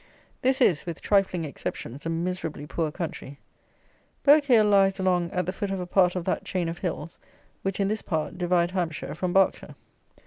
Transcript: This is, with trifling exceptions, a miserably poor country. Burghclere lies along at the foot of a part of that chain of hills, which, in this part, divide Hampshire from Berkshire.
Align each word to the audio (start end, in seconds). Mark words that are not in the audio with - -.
This 0.41 0.61
is, 0.61 0.87
with 0.87 0.99
trifling 0.99 1.45
exceptions, 1.45 2.07
a 2.07 2.09
miserably 2.09 2.65
poor 2.65 2.89
country. 2.91 3.37
Burghclere 4.25 4.63
lies 4.67 4.99
along 4.99 5.29
at 5.29 5.45
the 5.45 5.53
foot 5.53 5.69
of 5.69 5.79
a 5.79 5.85
part 5.85 6.15
of 6.15 6.25
that 6.25 6.43
chain 6.43 6.67
of 6.67 6.79
hills, 6.79 7.19
which, 7.61 7.79
in 7.79 7.87
this 7.87 8.01
part, 8.01 8.35
divide 8.35 8.71
Hampshire 8.71 9.13
from 9.13 9.31
Berkshire. 9.31 9.75